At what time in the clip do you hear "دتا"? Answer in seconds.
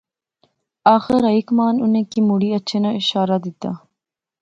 3.43-3.71